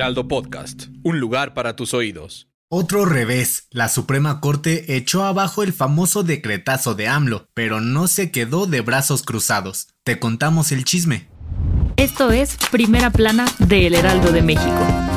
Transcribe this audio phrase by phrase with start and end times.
[0.00, 2.48] Heraldo Podcast, un lugar para tus oídos.
[2.70, 8.30] Otro revés, la Suprema Corte echó abajo el famoso decretazo de AMLO, pero no se
[8.30, 9.88] quedó de brazos cruzados.
[10.02, 11.28] Te contamos el chisme.
[11.98, 15.09] Esto es Primera Plana de El Heraldo de México.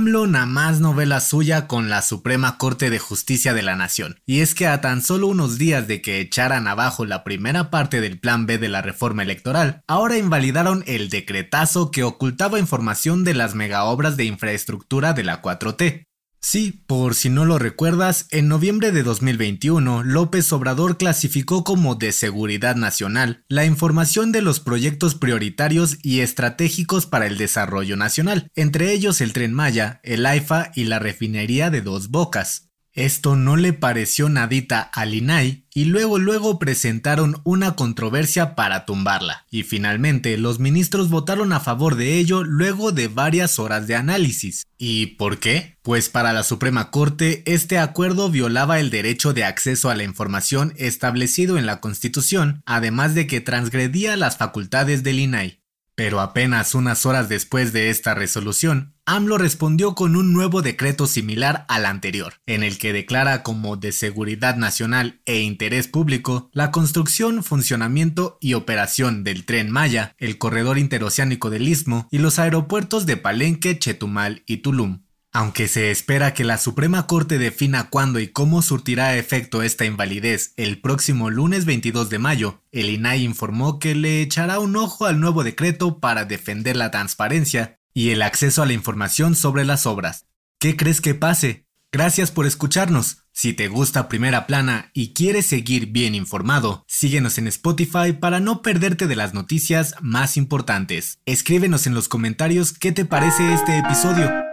[0.00, 3.76] AMLO nada más no ve la suya con la Suprema Corte de Justicia de la
[3.76, 4.18] Nación.
[4.24, 8.00] Y es que a tan solo unos días de que echaran abajo la primera parte
[8.00, 13.34] del Plan B de la reforma electoral, ahora invalidaron el decretazo que ocultaba información de
[13.34, 16.06] las megaobras de infraestructura de la 4T.
[16.42, 22.12] Sí, por si no lo recuerdas, en noviembre de 2021, López Obrador clasificó como de
[22.12, 28.92] seguridad nacional la información de los proyectos prioritarios y estratégicos para el desarrollo nacional, entre
[28.92, 32.69] ellos el tren Maya, el AIFA y la refinería de Dos Bocas.
[32.92, 39.46] Esto no le pareció nadita al INAI y luego luego presentaron una controversia para tumbarla.
[39.50, 44.66] Y finalmente los ministros votaron a favor de ello luego de varias horas de análisis.
[44.76, 45.78] ¿Y por qué?
[45.82, 50.74] Pues para la Suprema Corte este acuerdo violaba el derecho de acceso a la información
[50.76, 55.60] establecido en la Constitución, además de que transgredía las facultades del INAI.
[55.94, 61.64] Pero apenas unas horas después de esta resolución, AMLO respondió con un nuevo decreto similar
[61.68, 67.42] al anterior, en el que declara como de seguridad nacional e interés público la construcción,
[67.42, 73.16] funcionamiento y operación del tren Maya, el corredor interoceánico del Istmo y los aeropuertos de
[73.16, 75.02] Palenque, Chetumal y Tulum.
[75.32, 80.54] Aunque se espera que la Suprema Corte defina cuándo y cómo surtirá efecto esta invalidez
[80.56, 85.18] el próximo lunes 22 de mayo, el INAI informó que le echará un ojo al
[85.18, 90.26] nuevo decreto para defender la transparencia y el acceso a la información sobre las obras.
[90.58, 91.66] ¿Qué crees que pase?
[91.92, 93.24] Gracias por escucharnos.
[93.32, 98.62] Si te gusta Primera Plana y quieres seguir bien informado, síguenos en Spotify para no
[98.62, 101.20] perderte de las noticias más importantes.
[101.24, 104.49] Escríbenos en los comentarios qué te parece este episodio.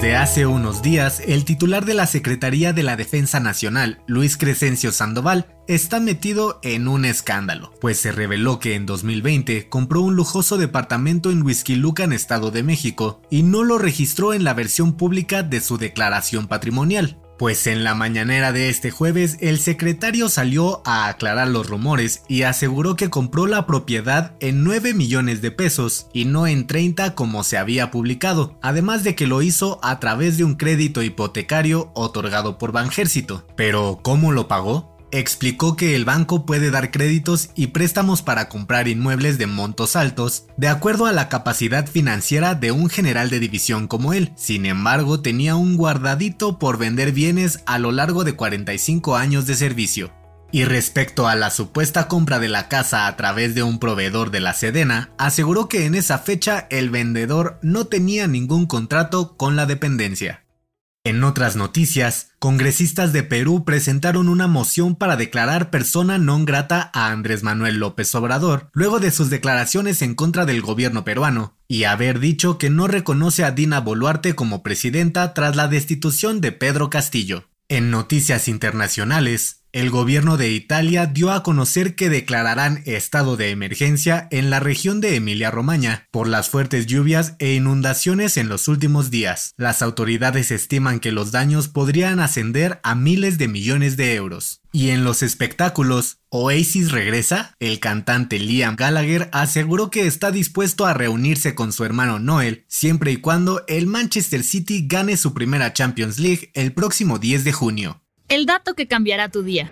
[0.00, 4.92] Desde hace unos días, el titular de la Secretaría de la Defensa Nacional, Luis Crescencio
[4.92, 10.56] Sandoval, está metido en un escándalo, pues se reveló que en 2020 compró un lujoso
[10.56, 11.44] departamento en
[12.04, 16.48] en Estado de México, y no lo registró en la versión pública de su declaración
[16.48, 17.18] patrimonial.
[17.40, 22.42] Pues en la mañanera de este jueves el secretario salió a aclarar los rumores y
[22.42, 27.42] aseguró que compró la propiedad en 9 millones de pesos y no en 30 como
[27.42, 32.58] se había publicado, además de que lo hizo a través de un crédito hipotecario otorgado
[32.58, 33.46] por Banjército.
[33.56, 34.89] Pero ¿cómo lo pagó?
[35.12, 40.46] Explicó que el banco puede dar créditos y préstamos para comprar inmuebles de montos altos,
[40.56, 44.32] de acuerdo a la capacidad financiera de un general de división como él.
[44.36, 49.54] Sin embargo, tenía un guardadito por vender bienes a lo largo de 45 años de
[49.54, 50.12] servicio.
[50.52, 54.40] Y respecto a la supuesta compra de la casa a través de un proveedor de
[54.40, 59.66] la Sedena, aseguró que en esa fecha el vendedor no tenía ningún contrato con la
[59.66, 60.44] dependencia.
[61.02, 67.08] En otras noticias, congresistas de Perú presentaron una moción para declarar persona non grata a
[67.08, 72.20] Andrés Manuel López Obrador, luego de sus declaraciones en contra del gobierno peruano, y haber
[72.20, 77.48] dicho que no reconoce a Dina Boluarte como presidenta tras la destitución de Pedro Castillo.
[77.70, 84.26] En noticias internacionales, el gobierno de Italia dio a conocer que declararán estado de emergencia
[84.30, 89.54] en la región de Emilia-Romagna por las fuertes lluvias e inundaciones en los últimos días.
[89.56, 94.60] Las autoridades estiman que los daños podrían ascender a miles de millones de euros.
[94.72, 97.56] Y en los espectáculos, Oasis regresa.
[97.58, 103.12] El cantante Liam Gallagher aseguró que está dispuesto a reunirse con su hermano Noel siempre
[103.12, 107.99] y cuando el Manchester City gane su primera Champions League el próximo 10 de junio
[108.30, 109.70] el dato que cambiará tu día.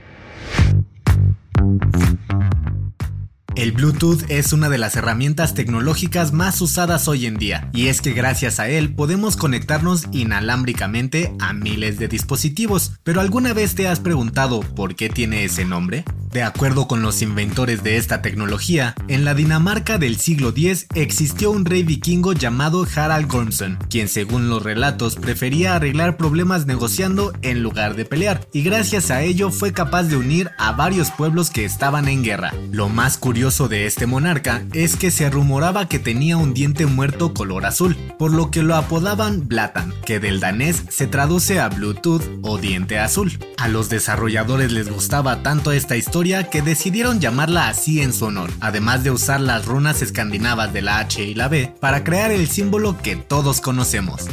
[3.55, 8.01] El Bluetooth es una de las herramientas tecnológicas más usadas hoy en día, y es
[8.01, 12.93] que gracias a él podemos conectarnos inalámbricamente a miles de dispositivos.
[13.03, 16.05] Pero ¿alguna vez te has preguntado por qué tiene ese nombre?
[16.31, 21.51] De acuerdo con los inventores de esta tecnología, en la Dinamarca del siglo X existió
[21.51, 27.63] un rey vikingo llamado Harald Gormson, quien según los relatos prefería arreglar problemas negociando en
[27.63, 31.65] lugar de pelear, y gracias a ello fue capaz de unir a varios pueblos que
[31.65, 32.53] estaban en guerra.
[32.73, 37.33] Lo más curioso de este monarca es que se rumoraba que tenía un diente muerto
[37.33, 42.23] color azul, por lo que lo apodaban Blatan, que del danés se traduce a Bluetooth
[42.43, 43.33] o diente azul.
[43.57, 49.05] A los desarrolladores les gustaba tanto esta que decidieron llamarla así en su honor, además
[49.05, 52.99] de usar las runas escandinavas de la H y la B para crear el símbolo
[53.01, 54.27] que todos conocemos.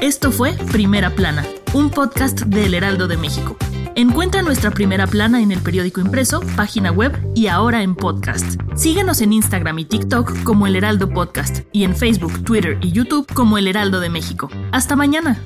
[0.00, 3.58] Esto fue Primera Plana, un podcast del Heraldo de México.
[3.94, 8.58] Encuentra nuestra primera plana en el periódico impreso, página web y ahora en podcast.
[8.74, 13.30] Síguenos en Instagram y TikTok como El Heraldo Podcast y en Facebook, Twitter y YouTube
[13.34, 14.48] como El Heraldo de México.
[14.72, 15.38] Hasta mañana.